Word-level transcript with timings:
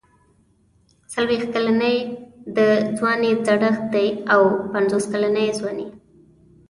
څلوېښت 1.11 1.49
کلني 1.55 1.95
د 2.57 2.59
ځوانۍ 2.97 3.31
زړښت 3.45 3.83
دی 3.93 4.07
او 4.33 4.41
پنځوس 4.71 5.05
کلني 5.11 5.47
ځواني. 5.59 5.87